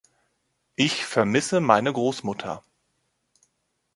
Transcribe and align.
Ich 0.77 1.05
vermisse 1.05 1.59
meine 1.59 1.93
Großmutter. 1.93 2.63